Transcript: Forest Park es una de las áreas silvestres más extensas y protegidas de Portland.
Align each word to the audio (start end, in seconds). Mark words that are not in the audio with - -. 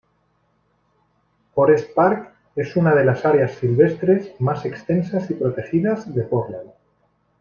Forest 1.53 1.93
Park 1.93 2.33
es 2.55 2.75
una 2.75 2.95
de 2.95 3.05
las 3.05 3.23
áreas 3.23 3.51
silvestres 3.51 4.33
más 4.39 4.65
extensas 4.65 5.29
y 5.29 5.35
protegidas 5.35 6.11
de 6.15 6.23
Portland. 6.23 6.71